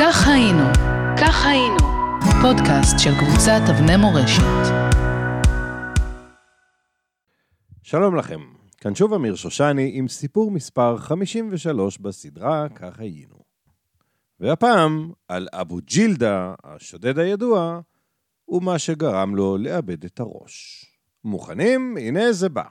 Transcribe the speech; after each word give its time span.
כך 0.00 0.28
היינו, 0.28 0.64
כך 1.20 1.46
היינו, 1.46 1.76
פודקאסט 2.42 2.98
של 2.98 3.10
קבוצת 3.20 3.60
אבני 3.70 3.96
מורשת. 3.96 4.72
שלום 7.82 8.16
לכם, 8.16 8.40
כאן 8.80 8.94
שוב 8.94 9.12
אמיר 9.12 9.34
שושני 9.34 9.90
עם 9.94 10.08
סיפור 10.08 10.50
מספר 10.50 10.96
53 10.96 11.98
בסדרה 11.98 12.68
כך 12.68 12.98
היינו. 12.98 13.36
והפעם 14.40 15.12
על 15.28 15.48
אבו 15.52 15.78
ג'ילדה, 15.84 16.54
השודד 16.64 17.18
הידוע, 17.18 17.80
ומה 18.48 18.78
שגרם 18.78 19.36
לו 19.36 19.56
לאבד 19.58 20.04
את 20.04 20.20
הראש. 20.20 20.86
מוכנים? 21.24 21.96
הנה 22.00 22.32
זה 22.32 22.48
בא. 22.48 22.64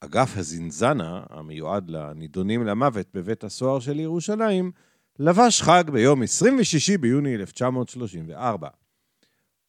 אגף 0.00 0.36
הזינזנה, 0.36 1.22
המיועד 1.30 1.90
לנידונים 1.90 2.66
למוות 2.66 3.06
בבית 3.14 3.44
הסוהר 3.44 3.80
של 3.80 4.00
ירושלים, 4.00 4.72
לבש 5.20 5.62
חג 5.62 5.84
ביום 5.92 6.22
26 6.22 6.90
ביוני 6.90 7.34
1934. 7.34 8.68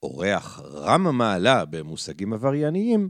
אורח 0.03 0.59
רם 0.59 1.07
המעלה 1.07 1.65
במושגים 1.65 2.33
עברייניים, 2.33 3.09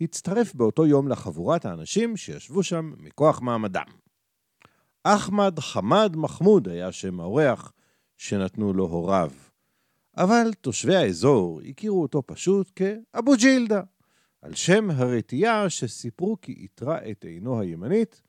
הצטרף 0.00 0.54
באותו 0.54 0.86
יום 0.86 1.08
לחבורת 1.08 1.64
האנשים 1.64 2.16
שישבו 2.16 2.62
שם 2.62 2.92
מכוח 2.98 3.40
מעמדם. 3.40 3.86
אחמד 5.04 5.58
חמד 5.58 6.16
מחמוד 6.16 6.68
היה 6.68 6.92
שם 6.92 7.20
האורח 7.20 7.72
שנתנו 8.18 8.72
לו 8.72 8.84
הוריו, 8.84 9.30
אבל 10.16 10.52
תושבי 10.60 10.96
האזור 10.96 11.60
הכירו 11.68 12.02
אותו 12.02 12.22
פשוט 12.26 12.70
כאבו 12.76 13.32
ג'ילדה, 13.36 13.82
על 14.42 14.54
שם 14.54 14.90
הרתיעה 14.90 15.70
שסיפרו 15.70 16.36
כי 16.42 16.52
איתרה 16.52 16.98
את 17.10 17.24
עינו 17.24 17.60
הימנית 17.60 18.22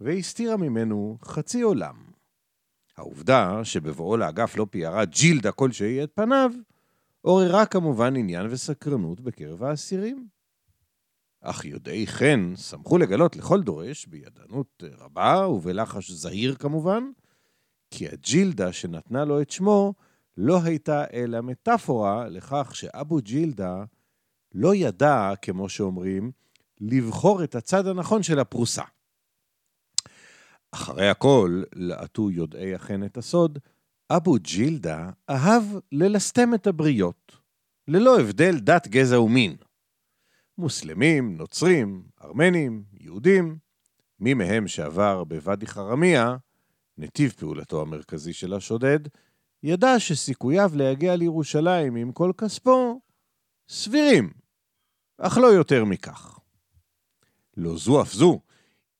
והסתירה 0.00 0.56
ממנו 0.56 1.18
חצי 1.24 1.62
עולם. 1.62 2.09
העובדה 2.96 3.64
שבבואו 3.64 4.16
לאגף 4.16 4.56
לא 4.56 4.66
פיארה 4.70 5.04
ג'ילדה 5.04 5.52
כלשהי 5.52 6.04
את 6.04 6.10
פניו, 6.14 6.50
עוררה 7.20 7.66
כמובן 7.66 8.16
עניין 8.16 8.46
וסקרנות 8.50 9.20
בקרב 9.20 9.62
האסירים. 9.62 10.26
אך 11.40 11.64
יודעי 11.64 12.06
חן 12.06 12.52
שמחו 12.56 12.98
לגלות 12.98 13.36
לכל 13.36 13.62
דורש, 13.62 14.06
בידענות 14.06 14.82
רבה 14.98 15.48
ובלחש 15.48 16.10
זהיר 16.10 16.54
כמובן, 16.54 17.10
כי 17.90 18.08
הג'ילדה 18.08 18.72
שנתנה 18.72 19.24
לו 19.24 19.40
את 19.40 19.50
שמו 19.50 19.94
לא 20.36 20.60
הייתה 20.64 21.04
אלא 21.12 21.40
מטאפורה 21.40 22.28
לכך 22.28 22.76
שאבו 22.76 23.18
ג'ילדה 23.22 23.84
לא 24.54 24.74
ידע, 24.74 25.32
כמו 25.42 25.68
שאומרים, 25.68 26.30
לבחור 26.80 27.44
את 27.44 27.54
הצד 27.54 27.86
הנכון 27.86 28.22
של 28.22 28.38
הפרוסה. 28.38 28.82
אחרי 30.72 31.08
הכל, 31.08 31.62
לעטו 31.74 32.30
יודעי 32.30 32.74
החן 32.74 33.04
את 33.04 33.16
הסוד, 33.16 33.58
אבו 34.10 34.34
ג'ילדה 34.38 35.10
אהב 35.30 35.62
ללסתם 35.92 36.54
את 36.54 36.66
הבריות, 36.66 37.36
ללא 37.88 38.20
הבדל 38.20 38.58
דת, 38.58 38.88
גזע 38.88 39.20
ומין. 39.20 39.56
מוסלמים, 40.58 41.36
נוצרים, 41.36 42.02
ארמנים, 42.22 42.84
יהודים, 42.92 43.58
מי 44.20 44.34
מהם 44.34 44.68
שעבר 44.68 45.24
בוואדי 45.24 45.66
חרמיה, 45.66 46.36
נתיב 46.98 47.32
פעולתו 47.38 47.82
המרכזי 47.82 48.32
של 48.32 48.54
השודד, 48.54 49.00
ידע 49.62 49.98
שסיכוייו 49.98 50.70
להגיע 50.74 51.16
לירושלים 51.16 51.96
עם 51.96 52.12
כל 52.12 52.32
כספו 52.38 53.00
סבירים, 53.68 54.30
אך 55.18 55.38
לא 55.38 55.46
יותר 55.46 55.84
מכך. 55.84 56.38
לא 57.56 57.76
זו 57.76 58.02
אף 58.02 58.12
זו, 58.12 58.40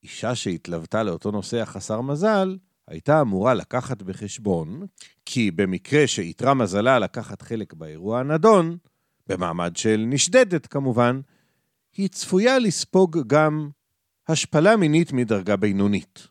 אישה 0.02 0.34
שהתלוותה 0.34 1.02
לאותו 1.02 1.30
נוסע 1.30 1.64
חסר 1.64 2.00
מזל, 2.00 2.56
הייתה 2.88 3.20
אמורה 3.20 3.54
לקחת 3.54 4.02
בחשבון, 4.02 4.86
כי 5.24 5.50
במקרה 5.50 6.06
שאיתרה 6.06 6.54
מזלה 6.54 6.98
לקחת 6.98 7.42
חלק 7.42 7.74
באירוע 7.74 8.20
הנדון, 8.20 8.76
במעמד 9.26 9.76
של 9.76 10.04
נשדדת 10.06 10.66
כמובן, 10.66 11.20
היא 11.96 12.08
צפויה 12.08 12.58
לספוג 12.58 13.18
גם 13.26 13.70
השפלה 14.28 14.76
מינית 14.76 15.12
מדרגה 15.12 15.56
בינונית. 15.56 16.28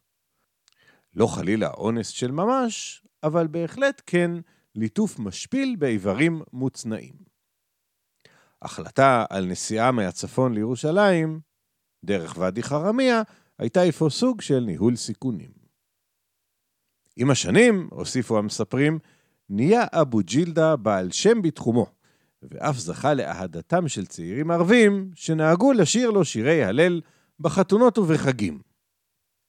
לא 1.16 1.28
חלילה 1.28 1.70
אונס 1.70 2.08
של 2.08 2.32
ממש, 2.32 3.04
אבל 3.24 3.48
בהחלט 3.48 4.02
כן 4.06 4.32
ליטוף 4.76 5.20
משפיל 5.20 5.76
באיברים 5.80 6.42
מוצנעים. 6.54 7.16
החלטה 8.62 9.26
על 9.30 9.46
נסיעה 9.46 9.92
מהצפון 9.92 10.54
לירושלים, 10.54 11.40
דרך 12.06 12.38
ואדי 12.38 12.64
חרמיה, 12.64 13.22
הייתה 13.60 13.90
אפוא 13.90 14.10
סוג 14.10 14.42
של 14.42 14.60
ניהול 14.60 14.96
סיכונים. 14.96 15.52
עם 17.16 17.30
השנים, 17.30 17.88
הוסיפו 17.92 18.38
המספרים, 18.38 19.00
נהיה 19.50 19.86
אבו 19.92 20.20
ג'ילדה 20.24 20.76
בעל 20.76 21.12
שם 21.12 21.42
בתחומו, 21.42 21.86
ואף 22.42 22.78
זכה 22.78 23.14
לאהדתם 23.14 23.88
של 23.88 24.06
צעירים 24.06 24.52
ערבים 24.52 25.12
שנהגו 25.16 25.74
לשיר 25.74 26.10
לו 26.10 26.26
שירי 26.26 26.64
הלל 26.64 27.02
בחתונות 27.40 27.98
ובחגים. 27.98 28.62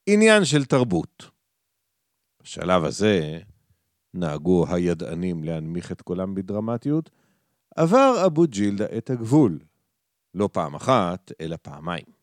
עניין 0.06 0.44
של 0.44 0.65
תרבות. 0.65 1.31
בשלב 2.42 2.84
הזה 2.84 3.41
נהגו 4.15 4.66
הידענים 4.69 5.44
להנמיך 5.44 5.92
את 5.92 6.03
קולם 6.03 6.34
בדרמטיות, 6.34 7.10
עבר 7.77 8.22
אבו 8.27 8.47
ג'ילדה 8.47 8.87
את 8.98 9.10
הגבול, 9.10 9.59
לא 10.34 10.48
פעם 10.53 10.75
אחת, 10.75 11.32
אלא 11.41 11.56
פעמיים. 11.62 12.20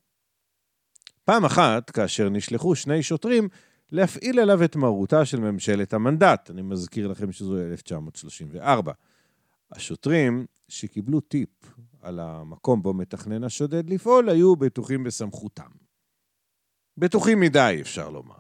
פעם 1.28 1.46
אחת, 1.46 1.90
כאשר 1.90 2.30
נשלחו 2.30 2.76
שני 2.76 3.04
שוטרים 3.04 3.50
להפעיל 3.92 4.40
עליו 4.40 4.64
את 4.64 4.76
מרותה 4.76 5.26
של 5.26 5.40
ממשלת 5.40 5.94
המנדט, 5.94 6.52
אני 6.52 6.62
מזכיר 6.62 7.08
לכם 7.08 7.32
שזו 7.32 7.58
1934. 7.58 8.94
השוטרים 9.72 10.46
שקיבלו 10.68 11.20
טיפ 11.20 11.50
על 12.02 12.20
המקום 12.20 12.82
בו 12.82 12.94
מתכנן 12.94 13.44
השודד 13.44 13.90
לפעול, 13.90 14.30
היו 14.30 14.56
בטוחים 14.56 15.04
בסמכותם. 15.04 15.70
בטוחים 16.98 17.40
מדי, 17.40 17.78
אפשר 17.82 18.10
לומר. 18.10 18.40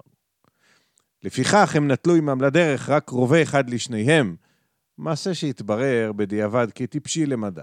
לפיכך 1.23 1.75
הם 1.75 1.91
נטלו 1.91 2.15
עמם 2.15 2.41
לדרך 2.41 2.89
רק 2.89 3.09
רובה 3.09 3.43
אחד 3.43 3.69
לשניהם, 3.69 4.35
מעשה 4.97 5.33
שהתברר 5.33 6.11
בדיעבד 6.15 6.67
כטיפשי 6.75 7.25
למדי. 7.25 7.61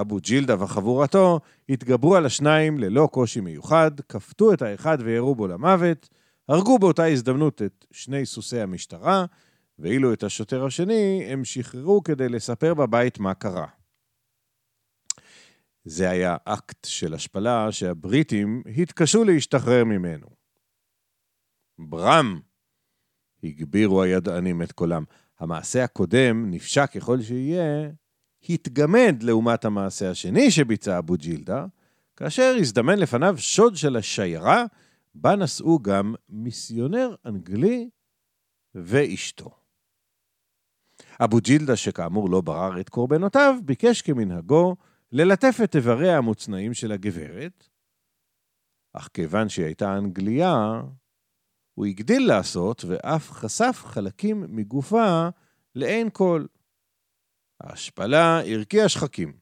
אבו 0.00 0.18
ג'ילדה 0.20 0.62
וחבורתו 0.62 1.40
התגברו 1.68 2.16
על 2.16 2.26
השניים 2.26 2.78
ללא 2.78 3.08
קושי 3.12 3.40
מיוחד, 3.40 4.00
כפתו 4.08 4.52
את 4.52 4.62
האחד 4.62 4.98
וירו 5.00 5.34
בו 5.34 5.46
למוות, 5.46 6.08
הרגו 6.48 6.78
באותה 6.78 7.04
הזדמנות 7.04 7.62
את 7.62 7.86
שני 7.92 8.26
סוסי 8.26 8.60
המשטרה, 8.60 9.24
ואילו 9.78 10.12
את 10.12 10.22
השוטר 10.22 10.64
השני 10.64 11.24
הם 11.28 11.44
שחררו 11.44 12.02
כדי 12.02 12.28
לספר 12.28 12.74
בבית 12.74 13.18
מה 13.18 13.34
קרה. 13.34 13.66
זה 15.84 16.10
היה 16.10 16.36
אקט 16.44 16.84
של 16.84 17.14
השפלה 17.14 17.72
שהבריטים 17.72 18.62
התקשו 18.76 19.24
להשתחרר 19.24 19.84
ממנו. 19.84 20.26
ברם! 21.78 22.40
הגבירו 23.42 24.02
הידענים 24.02 24.62
את 24.62 24.72
קולם. 24.72 25.04
המעשה 25.38 25.84
הקודם, 25.84 26.50
נפשע 26.50 26.86
ככל 26.86 27.22
שיהיה, 27.22 27.90
התגמד 28.48 29.22
לעומת 29.22 29.64
המעשה 29.64 30.10
השני 30.10 30.50
שביצע 30.50 30.98
אבו 30.98 31.16
ג'ילדה, 31.16 31.66
כאשר 32.16 32.54
הזדמן 32.60 32.98
לפניו 32.98 33.38
שוד 33.38 33.76
של 33.76 33.96
השיירה, 33.96 34.64
בה 35.14 35.36
נסעו 35.36 35.78
גם 35.78 36.14
מיסיונר 36.28 37.14
אנגלי 37.26 37.88
ואשתו. 38.74 39.50
אבו 41.20 41.38
ג'ילדה, 41.40 41.76
שכאמור 41.76 42.30
לא 42.30 42.40
ברר 42.40 42.80
את 42.80 42.88
קורבנותיו, 42.88 43.54
ביקש 43.64 44.02
כמנהגו 44.02 44.76
ללטף 45.12 45.58
את 45.64 45.76
איבריה 45.76 46.18
המוצנעים 46.18 46.74
של 46.74 46.92
הגברת, 46.92 47.68
אך 48.92 49.08
כיוון 49.14 49.48
שהיא 49.48 49.66
הייתה 49.66 49.98
אנגליה, 49.98 50.82
הוא 51.74 51.86
הגדיל 51.86 52.26
לעשות 52.26 52.84
ואף 52.84 53.30
חשף 53.30 53.82
חלקים 53.84 54.44
מגופה 54.48 55.28
לעין 55.74 56.08
כל. 56.12 56.44
ההשפלה 57.60 58.40
הרקיעה 58.40 58.88
שחקים. 58.88 59.32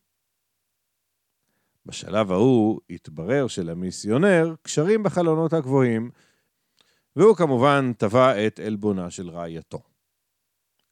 בשלב 1.87 2.33
ההוא 2.33 2.81
התברר 2.91 3.47
שלמיסיונר 3.47 4.55
קשרים 4.63 5.03
בחלונות 5.03 5.53
הגבוהים, 5.53 6.11
והוא 7.17 7.37
כמובן 7.37 7.93
תבע 7.99 8.47
את 8.47 8.61
עלבונה 8.61 9.11
של 9.11 9.31
רעייתו. 9.31 9.83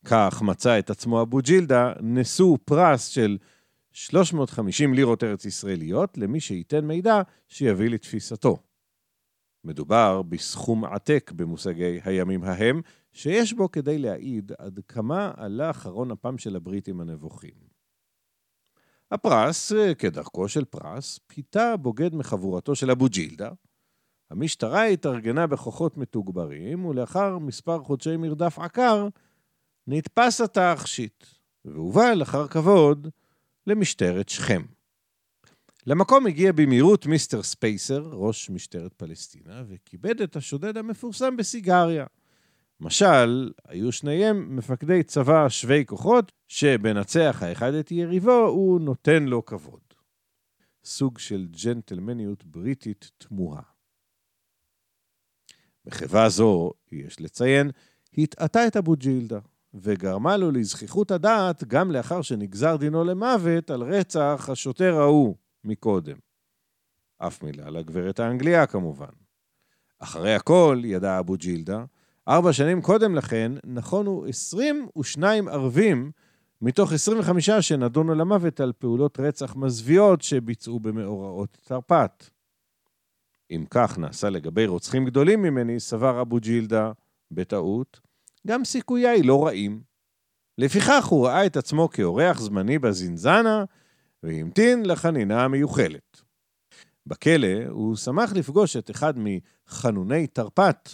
כך 0.05 0.43
מצא 0.43 0.79
את 0.79 0.91
עצמו 0.91 1.23
אבו 1.23 1.39
ג'ילדה 1.43 1.93
נשוא 2.01 2.59
פרס 2.65 3.07
של 3.07 3.39
350 3.93 4.95
לירות 4.95 5.25
ארץ 5.25 5.45
ישראליות 5.45 6.19
למי 6.19 6.41
שייתן 6.41 6.85
מידע 6.85 7.23
שיביא 7.49 7.91
לתפיסתו. 7.91 8.59
מדובר 9.65 10.23
בסכום 10.23 10.85
עתק 10.85 11.33
במושגי 11.37 12.01
הימים 12.05 12.45
ההם, 12.45 12.81
שיש 13.13 13.53
בו 13.53 13.71
כדי 13.71 13.99
להעיד 13.99 14.53
עד 14.59 14.81
כמה 14.89 15.33
עלה 15.37 15.71
אחרון 15.71 16.11
אפם 16.11 16.39
של 16.39 16.57
הבריטים 16.57 17.01
הנבוכים. 17.01 17.55
הפרס, 19.11 19.73
כדרכו 19.99 20.49
של 20.49 20.65
פרס, 20.65 21.21
פיתה 21.27 21.77
בוגד 21.77 22.15
מחבורתו 22.15 22.75
של 22.75 22.91
אבו 22.91 23.09
ג'ילדה, 23.09 23.51
המשטרה 24.31 24.85
התארגנה 24.85 25.47
בכוחות 25.47 25.97
מתוגברים, 25.97 26.85
ולאחר 26.85 27.39
מספר 27.39 27.83
חודשי 27.83 28.17
מרדף 28.17 28.59
עקר, 28.59 29.09
נתפס 29.87 30.41
התכשיט, 30.41 31.25
והובא 31.65 32.15
לאחר 32.15 32.49
כבוד 32.49 33.09
למשטרת 33.67 34.29
שכם. 34.29 34.63
למקום 35.87 36.27
הגיע 36.27 36.53
במהירות 36.53 37.07
מיסטר 37.07 37.43
ספייסר, 37.43 38.09
ראש 38.13 38.51
משטרת 38.51 38.93
פלסטינה, 38.93 39.63
וכיבד 39.69 40.21
את 40.21 40.37
השודד 40.37 40.77
המפורסם 40.77 41.37
בסיגריה. 41.37 42.07
משל, 42.81 43.53
היו 43.69 43.93
שניהם 43.93 44.57
מפקדי 44.57 45.03
צבא 45.03 45.49
שווי 45.49 45.85
כוחות, 45.87 46.33
שבנצח 46.49 47.43
האחד 47.43 47.75
את 47.75 47.91
יריבו, 47.91 48.47
הוא 48.47 48.81
נותן 48.81 49.23
לו 49.23 49.45
כבוד. 49.45 49.81
סוג 50.85 51.19
של 51.19 51.47
ג'נטלמניות 51.65 52.45
בריטית 52.45 53.11
תמוהה. 53.19 53.63
מחווה 55.87 56.29
זו, 56.29 56.73
יש 56.93 57.21
לציין, 57.21 57.71
הטעתה 58.19 58.67
את 58.67 58.77
אבו 58.77 58.97
ג'ילדה, 58.97 59.39
וגרמה 59.75 60.37
לו 60.37 60.51
לזכיחות 60.51 61.11
הדעת 61.11 61.65
גם 61.65 61.91
לאחר 61.91 62.23
שנגזר 62.23 62.77
דינו 62.77 63.05
למוות 63.05 63.71
על 63.71 63.83
רצח 63.83 64.49
השוטר 64.53 64.95
ההוא 64.95 65.35
מקודם. 65.65 66.17
אף 67.19 67.43
מילה 67.43 67.71
לגברת 67.71 68.21
האנגליה 68.21 68.67
כמובן. 68.67 69.13
אחרי 69.99 70.35
הכל, 70.35 70.83
ידע 70.85 71.19
אבו 71.19 71.37
ג'ילדה, 71.37 71.85
ארבע 72.29 72.53
שנים 72.53 72.83
קודם 72.83 73.15
לכן 73.15 73.53
נכונו 73.65 74.27
22 74.29 75.49
ערבים 75.49 76.11
מתוך 76.61 76.93
25 76.93 77.51
שנדונו 77.51 78.15
למוות 78.15 78.61
על 78.61 78.73
פעולות 78.79 79.21
רצח 79.21 79.57
מזוויעות 79.57 80.23
שביצעו 80.23 80.81
במאורעות 80.81 81.59
תרפ"ט. 81.65 82.31
אם 83.51 83.65
כך 83.71 83.99
נעשה 83.99 84.31
לגבי 84.31 84.67
רוצחים 84.67 85.05
גדולים 85.05 85.43
ממני, 85.43 85.81
סבר 85.81 86.21
אבו 86.21 86.41
ג'ילדה, 86.41 86.93
בטעות, 87.31 88.01
גם 88.47 88.65
סיכויי 88.65 89.23
לא 89.23 89.47
רעים. 89.47 89.83
לפיכך 90.59 91.05
הוא 91.05 91.27
ראה 91.27 91.47
את 91.47 91.57
עצמו 91.57 91.89
כאורח 91.91 92.41
זמני 92.41 92.79
בזינזנה, 92.79 93.65
והמתין 94.25 94.87
לחנינה 94.87 95.45
המיוחלת. 95.45 96.23
בכלא 97.07 97.67
הוא 97.69 97.97
שמח 97.97 98.33
לפגוש 98.33 98.77
את 98.77 98.91
אחד 98.91 99.15
מחנוני 99.17 100.27
תרפ"ט, 100.27 100.89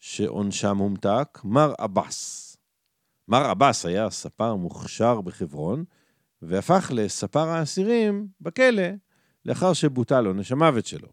שעונשם 0.00 0.76
הומתק, 0.76 1.38
מר 1.44 1.72
עבאס. 1.78 2.56
מר 3.28 3.44
עבאס 3.44 3.86
היה 3.86 4.10
ספר 4.10 4.54
מוכשר 4.54 5.20
בחברון, 5.20 5.84
והפך 6.42 6.90
לספר 6.94 7.48
האסירים 7.48 8.28
בכלא 8.40 8.88
לאחר 9.44 9.72
שבוטל 9.72 10.26
עונש 10.26 10.52
המוות 10.52 10.86
שלו. 10.86 11.08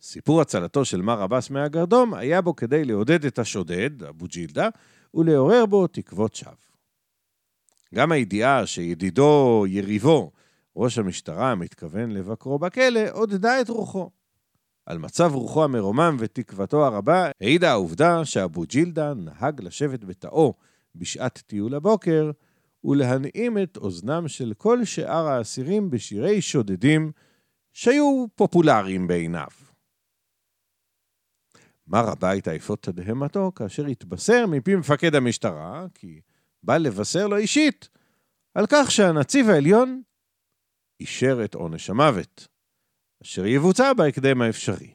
סיפור 0.00 0.40
הצלתו 0.40 0.84
של 0.84 1.02
מר 1.02 1.22
עבאס 1.22 1.50
מהגרדום 1.50 2.14
היה 2.14 2.40
בו 2.40 2.56
כדי 2.56 2.84
לעודד 2.84 3.24
את 3.24 3.38
השודד, 3.38 4.02
אבו 4.02 4.26
ג'ילדה, 4.26 4.68
ולעורר 5.14 5.66
בו 5.66 5.86
תקוות 5.86 6.34
שווא. 6.34 6.65
גם 7.94 8.12
הידיעה 8.12 8.66
שידידו, 8.66 9.64
יריבו, 9.68 10.30
ראש 10.76 10.98
המשטרה, 10.98 11.54
מתכוון 11.54 12.10
לבקרו 12.10 12.58
בכלא, 12.58 13.00
עודדה 13.12 13.60
את 13.60 13.68
רוחו. 13.68 14.10
על 14.86 14.98
מצב 14.98 15.30
רוחו 15.34 15.64
המרומם 15.64 16.16
ותקוותו 16.18 16.86
הרבה, 16.86 17.30
העידה 17.40 17.70
העובדה 17.70 18.24
שאבו 18.24 18.62
ג'ילדה 18.66 19.14
נהג 19.14 19.60
לשבת 19.60 20.04
בתאו 20.04 20.54
בשעת 20.94 21.42
טיול 21.46 21.74
הבוקר, 21.74 22.30
ולהנעים 22.84 23.58
את 23.58 23.76
אוזנם 23.76 24.28
של 24.28 24.52
כל 24.56 24.84
שאר 24.84 25.26
האסירים 25.26 25.90
בשירי 25.90 26.42
שודדים 26.42 27.12
שהיו 27.72 28.26
פופולריים 28.34 29.06
בעיניו. 29.06 29.46
מר 31.86 32.10
הביתה 32.10 32.56
אפוא 32.56 32.76
תדהמתו 32.80 33.52
כאשר 33.54 33.86
התבשר 33.86 34.46
מפי 34.46 34.76
מפקד 34.76 35.14
המשטרה, 35.14 35.86
כי 35.94 36.20
בא 36.66 36.76
לבשר 36.76 37.26
לו 37.26 37.36
אישית, 37.36 37.88
על 38.54 38.66
כך 38.68 38.90
שהנציב 38.90 39.48
העליון 39.48 40.02
אישר 41.00 41.44
את 41.44 41.54
עונש 41.54 41.90
המוות, 41.90 42.48
אשר 43.22 43.46
יבוצע 43.46 43.92
בהקדם 43.92 44.42
האפשרי. 44.42 44.94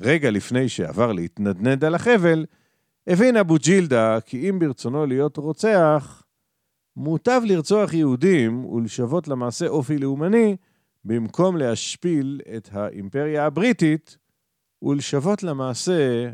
רגע 0.00 0.30
לפני 0.30 0.68
שעבר 0.68 1.12
להתנדנד 1.12 1.84
על 1.84 1.94
החבל, 1.94 2.46
הבין 3.06 3.36
אבו 3.36 3.54
ג'ילדה 3.58 4.20
כי 4.20 4.50
אם 4.50 4.58
ברצונו 4.58 5.06
להיות 5.06 5.36
רוצח, 5.36 6.22
מוטב 6.96 7.40
לרצוח 7.44 7.92
יהודים 7.92 8.64
ולשוות 8.64 9.28
למעשה 9.28 9.66
אופי 9.66 9.98
לאומני, 9.98 10.56
במקום 11.04 11.56
להשפיל 11.56 12.40
את 12.56 12.68
האימפריה 12.72 13.46
הבריטית 13.46 14.16
ולשוות 14.82 15.42
למעשה 15.42 16.30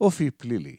אופי 0.00 0.30
פלילי. 0.30 0.76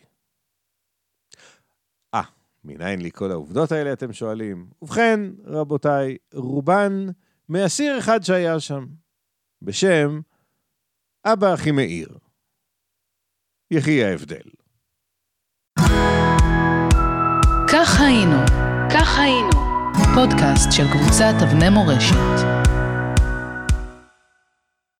מניין 2.65 3.01
לי 3.01 3.11
כל 3.11 3.31
העובדות 3.31 3.71
האלה, 3.71 3.93
אתם 3.93 4.13
שואלים? 4.13 4.67
ובכן, 4.81 5.19
רבותיי, 5.45 6.17
רובן 6.33 7.05
מאסיר 7.49 7.99
אחד 7.99 8.23
שהיה 8.23 8.59
שם, 8.59 8.85
בשם 9.61 10.21
אבא 11.25 11.53
אחימאיר. 11.53 12.17
יחי 13.71 14.03
ההבדל. 14.03 14.49
כך 17.67 18.01
היינו, 18.01 18.37
כך 18.93 19.19
היינו, 19.19 19.51
פודקאסט 20.15 20.71
של 20.71 20.83
קבוצת 20.91 21.33
אבני 21.43 21.69
מורשת. 21.69 22.62